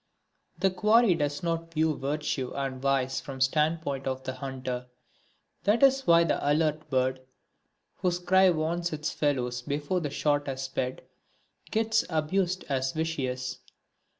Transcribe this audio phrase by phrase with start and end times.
[0.57, 4.87] The quarry does not view virtue and vice from the standpoint of the hunter.
[5.65, 7.21] That is why the alert bird,
[7.97, 11.03] whose cry warns its fellows before the shot has sped,
[11.69, 13.59] gets abused as vicious.